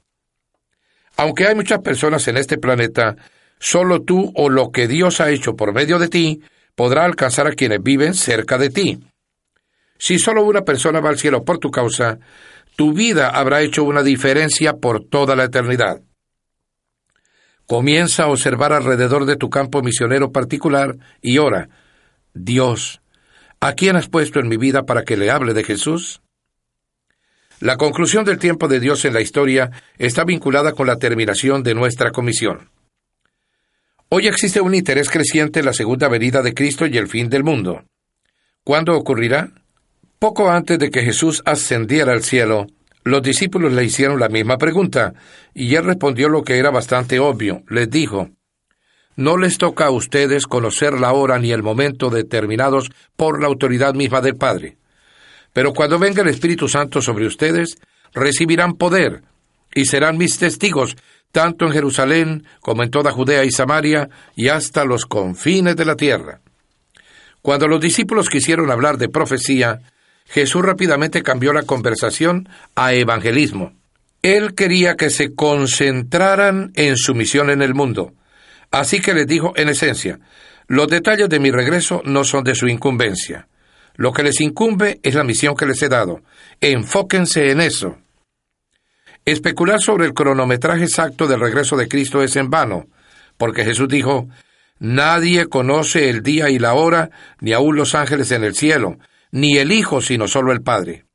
Aunque 1.18 1.48
hay 1.48 1.56
muchas 1.56 1.80
personas 1.80 2.28
en 2.28 2.38
este 2.38 2.58
planeta, 2.58 3.16
solo 3.60 4.02
tú 4.02 4.32
o 4.36 4.50
lo 4.50 4.72
que 4.72 4.88
Dios 4.88 5.22
ha 5.22 5.30
hecho 5.30 5.56
por 5.56 5.74
medio 5.74 6.00
de 6.00 6.08
ti 6.08 6.42
podrá 6.76 7.06
alcanzar 7.06 7.48
a 7.48 7.52
quienes 7.52 7.84
viven 7.84 8.16
cerca 8.16 8.58
de 8.58 8.70
ti. 8.70 9.00
Si 9.98 10.18
solo 10.18 10.44
una 10.44 10.62
persona 10.62 11.00
va 11.00 11.10
al 11.10 11.20
cielo 11.20 11.44
por 11.44 11.60
tu 11.60 11.70
causa, 11.70 12.18
tu 12.76 12.94
vida 12.94 13.30
habrá 13.30 13.62
hecho 13.62 13.84
una 13.84 14.02
diferencia 14.02 14.74
por 14.74 15.06
toda 15.06 15.36
la 15.36 15.46
eternidad. 15.46 16.02
Comienza 17.68 18.24
a 18.24 18.28
observar 18.28 18.74
alrededor 18.74 19.26
de 19.26 19.38
tu 19.38 19.50
campo 19.50 19.82
misionero 19.82 20.32
particular 20.32 20.98
y 21.22 21.38
ora, 21.38 21.70
Dios, 22.34 23.02
¿a 23.60 23.74
quién 23.74 23.96
has 23.96 24.10
puesto 24.10 24.40
en 24.40 24.50
mi 24.50 24.58
vida 24.58 24.84
para 24.84 25.04
que 25.04 25.18
le 25.18 25.32
hable 25.32 25.54
de 25.54 25.64
Jesús? 25.64 26.22
La 27.60 27.78
conclusión 27.78 28.26
del 28.26 28.40
tiempo 28.40 28.68
de 28.68 28.82
Dios 28.82 29.06
en 29.06 29.14
la 29.14 29.22
historia 29.22 29.72
está 29.98 30.26
vinculada 30.26 30.74
con 30.74 30.88
la 30.88 30.98
terminación 30.98 31.64
de 31.64 31.74
nuestra 31.74 32.12
comisión. 32.12 32.70
Hoy 34.10 34.28
existe 34.28 34.60
un 34.60 34.76
interés 34.76 35.10
creciente 35.10 35.60
en 35.60 35.66
la 35.66 35.74
segunda 35.74 36.10
venida 36.10 36.42
de 36.42 36.54
Cristo 36.54 36.86
y 36.86 36.98
el 36.98 37.08
fin 37.08 37.30
del 37.30 37.46
mundo. 37.46 37.86
¿Cuándo 38.66 38.96
ocurrirá? 38.96 39.52
Poco 40.20 40.52
antes 40.52 40.78
de 40.78 40.92
que 40.92 41.04
Jesús 41.04 41.42
ascendiera 41.46 42.12
al 42.12 42.24
cielo, 42.24 42.68
los 43.04 43.22
discípulos 43.22 43.74
le 43.74 43.84
hicieron 43.84 44.20
la 44.20 44.30
misma 44.30 44.58
pregunta, 44.58 45.14
y 45.54 45.76
él 45.76 45.86
respondió 45.86 46.30
lo 46.30 46.44
que 46.44 46.58
era 46.58 46.72
bastante 46.72 47.20
obvio. 47.20 47.64
Les 47.70 47.90
dijo, 47.90 48.30
No 49.16 49.38
les 49.38 49.58
toca 49.58 49.88
a 49.88 49.92
ustedes 49.92 50.48
conocer 50.48 50.94
la 51.00 51.12
hora 51.14 51.38
ni 51.38 51.52
el 51.52 51.64
momento 51.64 52.10
determinados 52.10 52.90
por 53.16 53.42
la 53.42 53.48
autoridad 53.48 53.94
misma 53.94 54.22
del 54.22 54.36
Padre. 54.36 54.78
Pero 55.52 55.74
cuando 55.74 56.00
venga 56.00 56.22
el 56.22 56.30
Espíritu 56.30 56.68
Santo 56.68 57.02
sobre 57.02 57.28
ustedes, 57.28 57.78
recibirán 58.14 58.74
poder, 58.74 59.22
y 59.76 59.86
serán 59.86 60.18
mis 60.18 60.38
testigos, 60.38 60.96
tanto 61.32 61.66
en 61.66 61.72
Jerusalén 61.72 62.46
como 62.62 62.84
en 62.84 62.90
toda 62.90 63.12
Judea 63.12 63.44
y 63.44 63.52
Samaria, 63.52 64.10
y 64.36 64.48
hasta 64.48 64.86
los 64.86 65.06
confines 65.06 65.76
de 65.76 65.86
la 65.86 65.96
tierra. 65.96 66.42
Cuando 67.42 67.68
los 67.68 67.82
discípulos 67.82 68.30
quisieron 68.30 68.72
hablar 68.72 68.98
de 68.98 69.10
profecía, 69.10 69.82
Jesús 70.26 70.64
rápidamente 70.64 71.24
cambió 71.24 71.54
la 71.54 71.64
conversación 71.64 72.50
a 72.76 72.94
evangelismo. 72.94 73.74
Él 74.22 74.56
quería 74.56 74.96
que 74.96 75.10
se 75.10 75.36
concentraran 75.36 76.72
en 76.76 76.98
su 76.98 77.14
misión 77.14 77.50
en 77.50 77.62
el 77.62 77.74
mundo. 77.74 78.14
Así 78.72 79.02
que 79.02 79.14
les 79.14 79.28
dijo 79.28 79.54
en 79.56 79.70
esencia, 79.70 80.20
los 80.68 80.88
detalles 80.88 81.30
de 81.30 81.40
mi 81.40 81.52
regreso 81.52 82.02
no 82.06 82.24
son 82.24 82.44
de 82.44 82.56
su 82.56 82.68
incumbencia. 82.68 83.48
Lo 83.96 84.12
que 84.12 84.24
les 84.24 84.42
incumbe 84.42 85.00
es 85.04 85.14
la 85.14 85.24
misión 85.24 85.56
que 85.56 85.66
les 85.66 85.82
he 85.84 85.90
dado. 85.90 86.22
Enfóquense 86.62 87.52
en 87.52 87.62
eso. 87.62 87.98
Especular 89.26 89.80
sobre 89.80 90.06
el 90.06 90.14
cronometraje 90.14 90.84
exacto 90.84 91.28
del 91.28 91.40
regreso 91.40 91.78
de 91.78 91.88
Cristo 91.88 92.24
es 92.24 92.36
en 92.36 92.50
vano, 92.50 92.88
porque 93.38 93.64
Jesús 93.64 93.88
dijo, 93.88 94.28
Nadie 94.80 95.48
conoce 95.48 96.10
el 96.10 96.24
día 96.24 96.50
y 96.50 96.60
la 96.60 96.74
hora, 96.74 97.10
ni 97.40 97.54
aun 97.54 97.76
los 97.76 97.96
ángeles 97.96 98.32
en 98.32 98.44
el 98.44 98.56
cielo, 98.56 98.98
ni 99.34 99.58
el 99.58 99.72
Hijo, 99.72 100.00
sino 100.00 100.28
solo 100.28 100.52
el 100.52 100.62
Padre. 100.62 101.06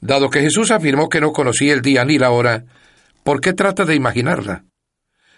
Dado 0.00 0.30
que 0.30 0.40
Jesús 0.40 0.70
afirmó 0.70 1.10
que 1.10 1.20
no 1.20 1.32
conocía 1.32 1.74
el 1.74 1.82
día 1.82 2.02
ni 2.06 2.16
la 2.18 2.30
hora, 2.30 2.64
¿por 3.22 3.42
qué 3.42 3.52
trata 3.52 3.84
de 3.84 3.94
imaginarla? 3.94 4.64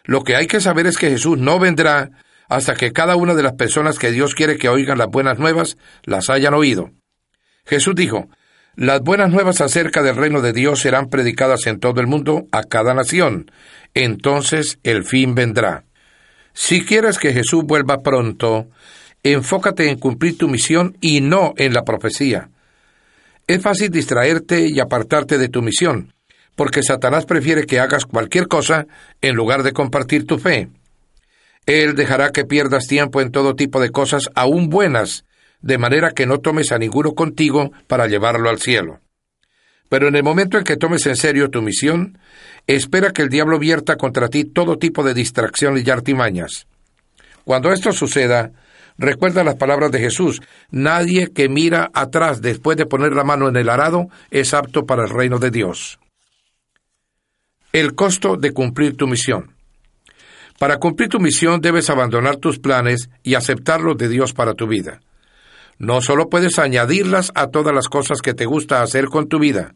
Lo 0.05 0.23
que 0.23 0.37
hay 0.37 0.47
que 0.47 0.61
saber 0.61 0.87
es 0.87 0.97
que 0.97 1.11
Jesús 1.11 1.37
no 1.37 1.59
vendrá 1.59 2.11
hasta 2.49 2.75
que 2.75 2.93
cada 2.93 3.17
una 3.17 3.35
de 3.35 3.43
las 3.43 3.55
personas 3.55 3.99
que 3.99 4.13
Dios 4.13 4.37
quiere 4.37 4.57
que 4.57 4.69
oigan 4.69 4.99
las 4.99 5.09
buenas 5.09 5.41
nuevas 5.41 5.77
las 6.05 6.31
hayan 6.31 6.55
oído. 6.55 6.93
Jesús 7.67 7.97
dijo, 7.97 8.29
las 8.77 9.01
buenas 9.01 9.31
nuevas 9.31 9.61
acerca 9.61 10.01
del 10.03 10.15
reino 10.15 10.43
de 10.43 10.53
Dios 10.53 10.79
serán 10.79 11.09
predicadas 11.09 11.67
en 11.67 11.81
todo 11.81 12.01
el 12.01 12.07
mundo 12.07 12.47
a 12.53 12.63
cada 12.63 12.95
nación. 12.95 13.51
Entonces 13.95 14.79
el 14.85 15.03
fin 15.03 15.35
vendrá. 15.35 15.85
Si 16.53 16.85
quieres 16.85 17.19
que 17.19 17.33
Jesús 17.33 17.65
vuelva 17.65 18.03
pronto, 18.03 18.69
Enfócate 19.23 19.91
en 19.91 19.99
cumplir 19.99 20.39
tu 20.39 20.49
misión 20.49 20.97
y 21.01 21.21
no 21.21 21.53
en 21.57 21.75
la 21.75 21.85
profecía. 21.85 22.49
Es 23.47 23.61
fácil 23.63 23.91
distraerte 23.91 24.69
y 24.69 24.81
apartarte 24.81 25.37
de 25.37 25.49
tu 25.49 25.61
misión, 25.61 26.15
porque 26.55 26.83
Satanás 26.83 27.27
prefiere 27.27 27.67
que 27.67 27.81
hagas 27.81 28.07
cualquier 28.07 28.49
cosa 28.49 28.87
en 29.21 29.35
lugar 29.35 29.63
de 29.63 29.73
compartir 29.73 30.27
tu 30.27 30.39
fe. 30.39 30.69
Él 31.67 31.95
dejará 31.95 32.31
que 32.31 32.45
pierdas 32.45 32.87
tiempo 32.87 33.21
en 33.21 33.31
todo 33.31 33.55
tipo 33.55 33.81
de 33.81 33.91
cosas 33.91 34.31
aún 34.35 34.71
buenas, 34.71 35.25
de 35.61 35.79
manera 35.79 36.13
que 36.13 36.27
no 36.27 36.39
tomes 36.39 36.73
a 36.73 36.79
ninguno 36.79 37.13
contigo 37.13 37.73
para 37.87 38.07
llevarlo 38.07 38.49
al 38.49 38.59
cielo. 38.59 39.01
Pero 39.91 40.09
en 40.09 40.17
el 40.17 40.23
momento 40.23 40.57
en 40.57 40.65
que 40.65 40.77
tomes 40.77 41.05
en 41.07 41.17
serio 41.17 41.51
tu 41.51 41.61
misión, 41.61 42.19
espera 42.67 43.13
que 43.13 43.23
el 43.23 43.29
diablo 43.29 43.59
vierta 43.59 43.97
contra 43.97 44.29
ti 44.29 44.45
todo 44.45 44.79
tipo 44.79 45.03
de 45.03 45.13
distracciones 45.13 45.87
y 45.87 45.91
artimañas. 45.91 46.67
Cuando 47.45 47.73
esto 47.73 47.93
suceda, 47.93 48.53
Recuerda 48.99 49.45
las 49.45 49.57
palabras 49.57 49.91
de 49.91 50.01
Jesús, 50.01 50.41
nadie 50.71 51.33
que 51.33 51.49
mira 51.49 51.91
atrás 51.95 52.41
después 52.41 52.77
de 52.77 52.87
poner 52.87 53.13
la 53.13 53.25
mano 53.25 53.49
en 53.49 53.57
el 53.57 53.69
arado 53.69 54.09
es 54.31 54.55
apto 54.55 54.87
para 54.87 55.05
el 55.05 55.11
reino 55.11 55.39
de 55.39 55.51
Dios. 55.51 55.99
El 57.73 57.95
costo 57.95 58.37
de 58.37 58.53
cumplir 58.53 58.97
tu 58.97 59.07
misión. 59.07 59.55
Para 60.59 60.79
cumplir 60.79 61.09
tu 61.09 61.21
misión 61.21 61.61
debes 61.61 61.89
abandonar 61.89 62.37
tus 62.37 62.59
planes 62.59 63.09
y 63.23 63.35
aceptar 63.35 63.81
los 63.81 63.97
de 63.97 64.09
Dios 64.09 64.35
para 64.35 64.55
tu 64.55 64.67
vida. 64.67 65.01
No 65.79 66.03
solo 66.03 66.29
puedes 66.29 66.59
añadirlas 66.59 67.33
a 67.35 67.47
todas 67.47 67.75
las 67.75 67.89
cosas 67.89 68.21
que 68.21 68.35
te 68.35 68.45
gusta 68.45 68.83
hacer 68.83 69.07
con 69.07 69.29
tu 69.29 69.39
vida. 69.39 69.75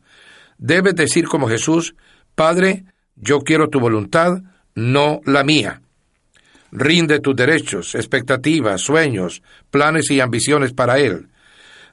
Debes 0.58 0.94
decir 0.94 1.26
como 1.26 1.48
Jesús, 1.48 1.94
Padre, 2.34 2.84
yo 3.16 3.40
quiero 3.40 3.68
tu 3.68 3.80
voluntad, 3.80 4.42
no 4.74 5.20
la 5.24 5.44
mía. 5.44 5.80
Rinde 6.76 7.20
tus 7.20 7.36
derechos, 7.36 7.94
expectativas, 7.94 8.80
sueños, 8.80 9.44
planes 9.70 10.10
y 10.10 10.18
ambiciones 10.18 10.72
para 10.72 10.98
Él. 10.98 11.28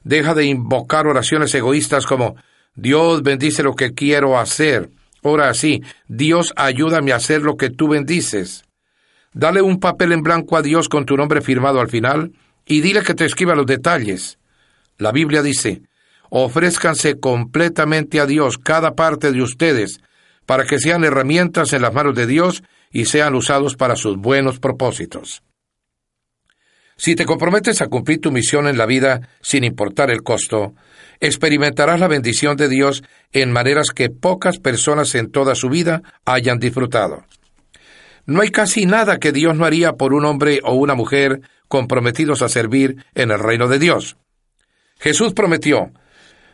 Deja 0.02 0.34
de 0.34 0.46
invocar 0.46 1.06
oraciones 1.06 1.54
egoístas 1.54 2.04
como 2.04 2.34
Dios 2.74 3.22
bendice 3.22 3.62
lo 3.62 3.76
que 3.76 3.94
quiero 3.94 4.36
hacer. 4.36 4.90
Ora 5.22 5.50
así, 5.50 5.84
Dios 6.08 6.52
ayúdame 6.56 7.12
a 7.12 7.16
hacer 7.16 7.42
lo 7.42 7.56
que 7.56 7.70
tú 7.70 7.86
bendices. 7.86 8.64
Dale 9.32 9.62
un 9.62 9.78
papel 9.78 10.10
en 10.10 10.24
blanco 10.24 10.56
a 10.56 10.62
Dios 10.62 10.88
con 10.88 11.06
tu 11.06 11.16
nombre 11.16 11.42
firmado 11.42 11.80
al 11.80 11.88
final 11.88 12.32
y 12.66 12.80
dile 12.80 13.04
que 13.04 13.14
te 13.14 13.24
escriba 13.24 13.54
los 13.54 13.66
detalles. 13.66 14.40
La 14.98 15.12
Biblia 15.12 15.42
dice, 15.42 15.82
ofrézcanse 16.28 17.20
completamente 17.20 18.18
a 18.18 18.26
Dios 18.26 18.58
cada 18.58 18.96
parte 18.96 19.30
de 19.30 19.42
ustedes, 19.42 20.00
para 20.46 20.64
que 20.64 20.78
sean 20.78 21.04
herramientas 21.04 21.72
en 21.72 21.82
las 21.82 21.92
manos 21.92 22.14
de 22.14 22.26
Dios 22.26 22.62
y 22.90 23.06
sean 23.06 23.34
usados 23.34 23.76
para 23.76 23.96
sus 23.96 24.16
buenos 24.16 24.58
propósitos. 24.58 25.42
Si 26.96 27.16
te 27.16 27.24
comprometes 27.24 27.82
a 27.82 27.88
cumplir 27.88 28.20
tu 28.20 28.30
misión 28.30 28.68
en 28.68 28.78
la 28.78 28.86
vida 28.86 29.28
sin 29.40 29.64
importar 29.64 30.10
el 30.10 30.22
costo, 30.22 30.74
experimentarás 31.20 31.98
la 31.98 32.08
bendición 32.08 32.56
de 32.56 32.68
Dios 32.68 33.02
en 33.32 33.50
maneras 33.50 33.90
que 33.94 34.10
pocas 34.10 34.58
personas 34.58 35.14
en 35.14 35.30
toda 35.30 35.54
su 35.54 35.68
vida 35.68 36.02
hayan 36.24 36.58
disfrutado. 36.58 37.24
No 38.24 38.42
hay 38.42 38.50
casi 38.50 38.86
nada 38.86 39.18
que 39.18 39.32
Dios 39.32 39.56
no 39.56 39.64
haría 39.64 39.94
por 39.94 40.14
un 40.14 40.24
hombre 40.24 40.60
o 40.62 40.74
una 40.74 40.94
mujer 40.94 41.40
comprometidos 41.66 42.42
a 42.42 42.48
servir 42.48 43.04
en 43.14 43.30
el 43.30 43.40
reino 43.40 43.66
de 43.66 43.78
Dios. 43.78 44.16
Jesús 45.00 45.32
prometió, 45.32 45.90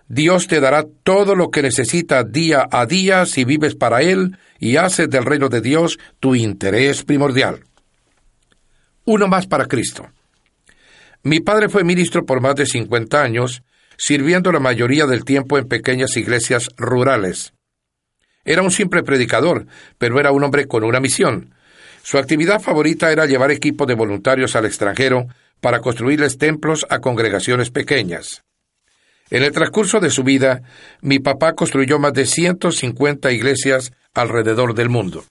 Dios 0.09 0.47
te 0.47 0.61
dará 0.61 0.87
todo 1.03 1.35
lo 1.35 1.51
que 1.51 1.61
necesitas 1.61 2.31
día 2.33 2.67
a 2.71 2.87
día 2.87 3.27
si 3.27 3.45
vives 3.45 3.75
para 3.75 4.01
Él 4.01 4.39
y 4.59 4.77
haces 4.77 5.11
del 5.11 5.27
reino 5.27 5.51
de 5.51 5.61
Dios 5.61 5.99
tu 6.19 6.35
interés 6.35 7.05
primordial. 7.05 7.65
Uno 9.05 9.29
más 9.29 9.47
para 9.47 9.67
Cristo. 9.67 10.09
Mi 11.23 11.41
padre 11.41 11.69
fue 11.69 11.85
ministro 11.85 12.25
por 12.25 12.41
más 12.41 12.55
de 12.55 12.65
50 12.65 13.23
años, 13.23 13.63
sirviendo 13.99 14.51
la 14.51 14.61
mayoría 14.61 15.07
del 15.07 15.25
tiempo 15.25 15.59
en 15.59 15.69
pequeñas 15.69 16.17
iglesias 16.17 16.71
rurales. 16.79 17.53
Era 18.47 18.63
un 18.63 18.71
simple 18.71 19.03
predicador, 19.03 19.67
pero 19.99 20.19
era 20.19 20.33
un 20.33 20.43
hombre 20.43 20.67
con 20.67 20.85
una 20.85 21.01
misión. 21.01 21.55
Su 22.03 22.17
actividad 22.17 22.61
favorita 22.61 23.13
era 23.13 23.27
llevar 23.27 23.51
equipos 23.51 23.87
de 23.87 23.95
voluntarios 23.95 24.57
al 24.57 24.65
extranjero 24.65 25.27
para 25.61 25.81
construirles 25.81 26.39
templos 26.39 26.87
a 26.89 27.01
congregaciones 27.01 27.71
pequeñas. 27.71 28.43
En 29.31 29.43
el 29.43 29.53
transcurso 29.53 30.01
de 30.01 30.11
su 30.11 30.23
vida, 30.23 30.63
mi 31.01 31.19
papá 31.19 31.55
construyó 31.55 31.99
más 31.99 32.15
de 32.15 32.27
150 32.27 33.31
iglesias 33.33 33.93
alrededor 34.15 34.75
del 34.75 34.89
mundo. 34.89 35.25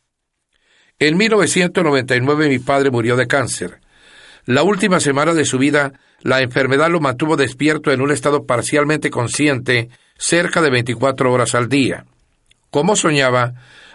En 0.99 1.17
1999 1.17 2.49
mi 2.49 2.59
padre 2.59 2.91
murió 2.91 3.15
de 3.15 3.27
cáncer. 3.27 3.79
La 4.45 4.63
última 4.63 4.99
semana 4.99 5.33
de 5.33 5.45
su 5.45 5.57
vida, 5.57 5.93
la 6.21 6.41
enfermedad 6.41 6.89
lo 6.89 6.99
mantuvo 6.99 7.35
despierto 7.35 7.91
en 7.91 8.01
un 8.01 8.11
estado 8.11 8.45
parcialmente 8.45 9.09
consciente 9.09 9.89
cerca 10.17 10.61
de 10.61 10.69
24 10.69 11.31
horas 11.31 11.53
al 11.53 11.69
día. 11.69 12.05
Como 12.71 12.95
soñaba, 12.95 13.53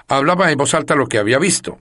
hablaba 0.08 0.50
en 0.50 0.58
voz 0.58 0.74
alta 0.74 0.94
lo 0.94 1.06
que 1.06 1.18
había 1.18 1.38
visto. 1.38 1.78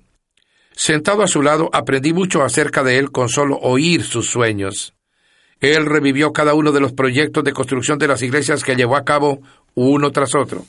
Sentado 0.73 1.21
a 1.21 1.27
su 1.27 1.41
lado, 1.41 1.69
aprendí 1.73 2.13
mucho 2.13 2.43
acerca 2.43 2.83
de 2.83 2.97
él 2.97 3.11
con 3.11 3.29
solo 3.29 3.57
oír 3.57 4.03
sus 4.03 4.29
sueños. 4.29 4.93
Él 5.61 5.85
revivió 5.85 6.33
cada 6.33 6.55
uno 6.55 6.71
de 6.71 6.79
los 6.79 6.91
proyectos 6.91 7.43
de 7.43 7.53
construcción 7.53 7.99
de 7.99 8.07
las 8.07 8.23
iglesias 8.23 8.63
que 8.63 8.75
llevó 8.75 8.95
a 8.95 9.05
cabo 9.05 9.41
uno 9.75 10.11
tras 10.11 10.35
otro. 10.35 10.65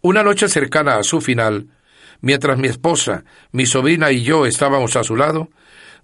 Una 0.00 0.22
noche 0.22 0.48
cercana 0.48 0.96
a 0.96 1.02
su 1.02 1.20
final, 1.20 1.68
mientras 2.22 2.58
mi 2.58 2.68
esposa, 2.68 3.24
mi 3.52 3.66
sobrina 3.66 4.10
y 4.10 4.22
yo 4.22 4.46
estábamos 4.46 4.96
a 4.96 5.04
su 5.04 5.16
lado, 5.16 5.50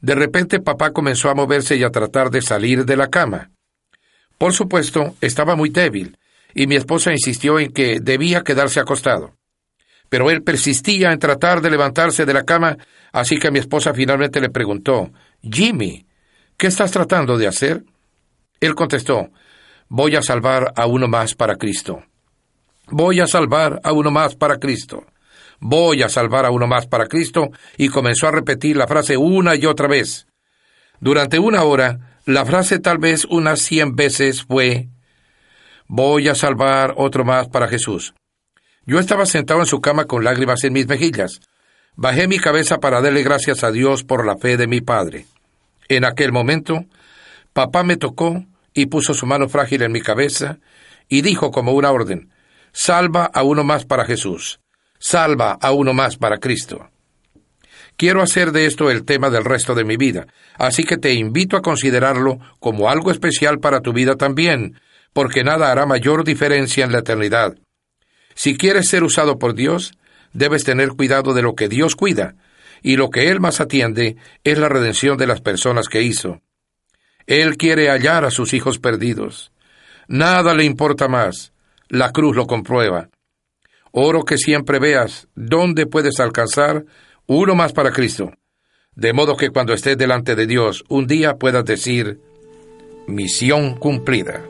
de 0.02 0.14
repente 0.14 0.60
papá 0.60 0.90
comenzó 0.90 1.30
a 1.30 1.34
moverse 1.34 1.76
y 1.76 1.84
a 1.84 1.90
tratar 1.90 2.30
de 2.30 2.42
salir 2.42 2.84
de 2.84 2.96
la 2.96 3.08
cama. 3.08 3.50
Por 4.36 4.52
supuesto, 4.52 5.14
estaba 5.22 5.56
muy 5.56 5.70
débil, 5.70 6.18
y 6.54 6.66
mi 6.66 6.76
esposa 6.76 7.12
insistió 7.12 7.58
en 7.58 7.72
que 7.72 7.98
debía 8.00 8.42
quedarse 8.42 8.78
acostado. 8.78 9.34
Pero 10.10 10.30
él 10.30 10.42
persistía 10.42 11.12
en 11.12 11.18
tratar 11.18 11.62
de 11.62 11.70
levantarse 11.70 12.26
de 12.26 12.34
la 12.34 12.44
cama, 12.44 12.76
así 13.12 13.38
que 13.38 13.50
mi 13.50 13.58
esposa 13.58 13.94
finalmente 13.94 14.40
le 14.40 14.50
preguntó 14.50 15.10
Jimmy, 15.42 16.05
¿Qué 16.56 16.68
estás 16.68 16.90
tratando 16.90 17.36
de 17.36 17.46
hacer? 17.46 17.84
Él 18.60 18.74
contestó, 18.74 19.28
Voy 19.88 20.16
a 20.16 20.22
salvar 20.22 20.72
a 20.74 20.86
uno 20.86 21.06
más 21.06 21.34
para 21.34 21.56
Cristo. 21.56 22.02
Voy 22.88 23.20
a 23.20 23.26
salvar 23.26 23.80
a 23.84 23.92
uno 23.92 24.10
más 24.10 24.36
para 24.36 24.56
Cristo. 24.58 25.04
Voy 25.60 26.02
a 26.02 26.08
salvar 26.08 26.46
a 26.46 26.50
uno 26.50 26.66
más 26.66 26.86
para 26.86 27.08
Cristo, 27.08 27.50
y 27.76 27.88
comenzó 27.88 28.26
a 28.26 28.30
repetir 28.30 28.76
la 28.76 28.86
frase 28.86 29.18
una 29.18 29.54
y 29.54 29.66
otra 29.66 29.86
vez. 29.86 30.26
Durante 30.98 31.38
una 31.38 31.62
hora, 31.62 32.20
la 32.24 32.46
frase 32.46 32.78
tal 32.78 32.98
vez 32.98 33.26
unas 33.26 33.60
cien 33.60 33.94
veces 33.94 34.42
fue, 34.42 34.88
Voy 35.88 36.26
a 36.28 36.34
salvar 36.34 36.94
otro 36.96 37.24
más 37.24 37.48
para 37.48 37.68
Jesús. 37.68 38.14
Yo 38.86 38.98
estaba 38.98 39.26
sentado 39.26 39.60
en 39.60 39.66
su 39.66 39.80
cama 39.80 40.06
con 40.06 40.24
lágrimas 40.24 40.64
en 40.64 40.72
mis 40.72 40.88
mejillas. 40.88 41.40
Bajé 41.96 42.28
mi 42.28 42.38
cabeza 42.38 42.78
para 42.78 43.02
darle 43.02 43.22
gracias 43.22 43.62
a 43.62 43.70
Dios 43.70 44.04
por 44.04 44.26
la 44.26 44.36
fe 44.36 44.56
de 44.56 44.66
mi 44.66 44.80
padre. 44.80 45.26
En 45.88 46.04
aquel 46.04 46.32
momento, 46.32 46.84
papá 47.52 47.82
me 47.82 47.96
tocó 47.96 48.44
y 48.74 48.86
puso 48.86 49.14
su 49.14 49.26
mano 49.26 49.48
frágil 49.48 49.82
en 49.82 49.92
mi 49.92 50.00
cabeza 50.00 50.58
y 51.08 51.22
dijo 51.22 51.50
como 51.50 51.72
una 51.72 51.90
orden, 51.90 52.30
Salva 52.72 53.24
a 53.24 53.42
uno 53.42 53.64
más 53.64 53.86
para 53.86 54.04
Jesús, 54.04 54.60
salva 54.98 55.56
a 55.60 55.72
uno 55.72 55.94
más 55.94 56.16
para 56.16 56.38
Cristo. 56.38 56.90
Quiero 57.96 58.20
hacer 58.20 58.52
de 58.52 58.66
esto 58.66 58.90
el 58.90 59.06
tema 59.06 59.30
del 59.30 59.46
resto 59.46 59.74
de 59.74 59.84
mi 59.84 59.96
vida, 59.96 60.26
así 60.58 60.84
que 60.84 60.98
te 60.98 61.14
invito 61.14 61.56
a 61.56 61.62
considerarlo 61.62 62.38
como 62.60 62.90
algo 62.90 63.10
especial 63.10 63.60
para 63.60 63.80
tu 63.80 63.94
vida 63.94 64.16
también, 64.16 64.78
porque 65.14 65.42
nada 65.42 65.72
hará 65.72 65.86
mayor 65.86 66.24
diferencia 66.24 66.84
en 66.84 66.92
la 66.92 66.98
eternidad. 66.98 67.56
Si 68.34 68.58
quieres 68.58 68.88
ser 68.88 69.02
usado 69.02 69.38
por 69.38 69.54
Dios, 69.54 69.94
debes 70.34 70.64
tener 70.64 70.90
cuidado 70.90 71.32
de 71.32 71.40
lo 71.40 71.54
que 71.54 71.68
Dios 71.68 71.96
cuida, 71.96 72.34
y 72.86 72.96
lo 72.96 73.10
que 73.10 73.30
Él 73.30 73.40
más 73.40 73.60
atiende 73.60 74.16
es 74.44 74.58
la 74.58 74.68
redención 74.68 75.18
de 75.18 75.26
las 75.26 75.40
personas 75.40 75.88
que 75.88 76.02
hizo. 76.02 76.40
Él 77.26 77.56
quiere 77.56 77.90
hallar 77.90 78.24
a 78.24 78.30
sus 78.30 78.54
hijos 78.54 78.78
perdidos. 78.78 79.50
Nada 80.06 80.54
le 80.54 80.62
importa 80.62 81.08
más. 81.08 81.52
La 81.88 82.12
cruz 82.12 82.36
lo 82.36 82.46
comprueba. 82.46 83.08
Oro 83.90 84.24
que 84.24 84.38
siempre 84.38 84.78
veas 84.78 85.26
dónde 85.34 85.86
puedes 85.86 86.20
alcanzar 86.20 86.84
uno 87.26 87.56
más 87.56 87.72
para 87.72 87.90
Cristo, 87.90 88.30
de 88.94 89.12
modo 89.12 89.36
que 89.36 89.50
cuando 89.50 89.74
estés 89.74 89.98
delante 89.98 90.36
de 90.36 90.46
Dios 90.46 90.84
un 90.88 91.08
día 91.08 91.38
puedas 91.38 91.64
decir, 91.64 92.20
misión 93.08 93.74
cumplida. 93.74 94.44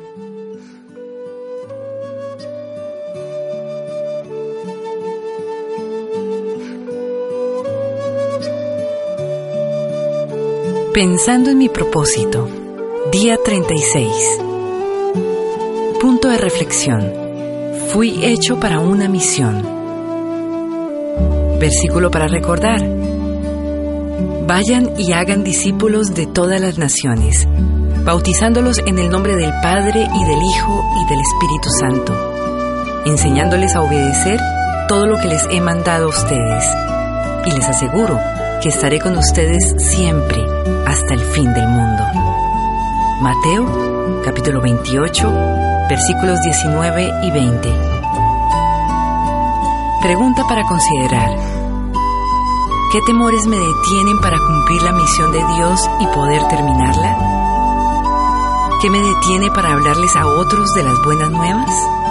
Pensando 10.96 11.50
en 11.50 11.58
mi 11.58 11.68
propósito, 11.68 12.48
día 13.12 13.36
36. 13.44 14.40
Punto 16.00 16.30
de 16.30 16.38
reflexión. 16.38 17.12
Fui 17.92 18.24
hecho 18.24 18.58
para 18.58 18.80
una 18.80 19.06
misión. 19.06 19.62
Versículo 21.60 22.10
para 22.10 22.28
recordar. 22.28 22.80
Vayan 24.46 24.94
y 24.96 25.12
hagan 25.12 25.44
discípulos 25.44 26.14
de 26.14 26.28
todas 26.28 26.62
las 26.62 26.78
naciones, 26.78 27.46
bautizándolos 28.02 28.78
en 28.78 28.98
el 28.98 29.10
nombre 29.10 29.36
del 29.36 29.52
Padre 29.62 30.00
y 30.00 30.24
del 30.24 30.42
Hijo 30.42 30.82
y 30.98 31.10
del 31.10 31.20
Espíritu 31.20 31.68
Santo, 31.78 33.02
enseñándoles 33.04 33.76
a 33.76 33.82
obedecer 33.82 34.40
todo 34.88 35.04
lo 35.04 35.18
que 35.18 35.28
les 35.28 35.44
he 35.50 35.60
mandado 35.60 36.06
a 36.06 36.08
ustedes. 36.08 36.64
Y 37.44 37.50
les 37.50 37.68
aseguro 37.68 38.18
que 38.62 38.68
estaré 38.68 38.98
con 39.00 39.16
ustedes 39.16 39.74
siempre 39.78 40.42
hasta 40.86 41.14
el 41.14 41.20
fin 41.20 41.52
del 41.52 41.66
mundo. 41.68 42.02
Mateo 43.20 44.22
capítulo 44.24 44.60
28 44.60 45.32
versículos 45.88 46.40
19 46.42 47.10
y 47.22 47.30
20. 47.30 47.72
Pregunta 50.02 50.44
para 50.48 50.62
considerar. 50.64 51.30
¿Qué 52.92 53.00
temores 53.06 53.46
me 53.46 53.56
detienen 53.56 54.20
para 54.20 54.38
cumplir 54.38 54.82
la 54.82 54.92
misión 54.92 55.32
de 55.32 55.44
Dios 55.54 55.90
y 56.00 56.06
poder 56.06 56.46
terminarla? 56.48 57.18
¿Qué 58.80 58.90
me 58.90 59.00
detiene 59.00 59.50
para 59.50 59.72
hablarles 59.72 60.14
a 60.16 60.26
otros 60.26 60.68
de 60.74 60.82
las 60.82 61.02
buenas 61.04 61.30
nuevas? 61.30 62.05